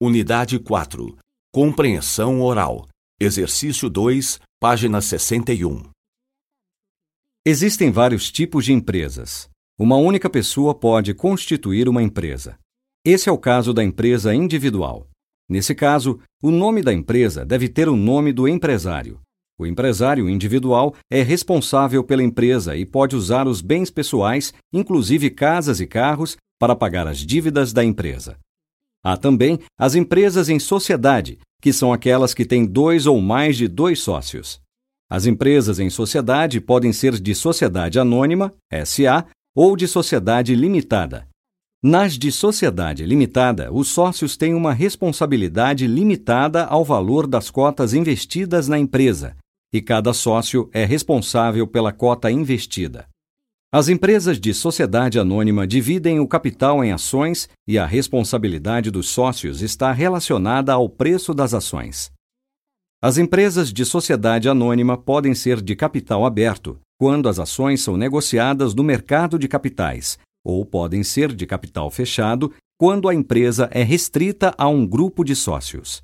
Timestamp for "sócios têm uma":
43.88-44.74